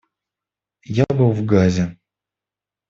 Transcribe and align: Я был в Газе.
Я 0.95 1.05
был 1.13 1.31
в 1.31 1.45
Газе. 1.45 1.99